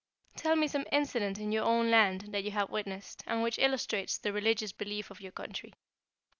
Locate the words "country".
5.31-5.75